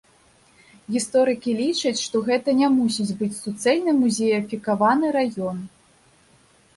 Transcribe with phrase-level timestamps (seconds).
[0.93, 5.57] Гісторыкі лічаць, што гэта не мусіць быць суцэльны музеяфікаваны раён.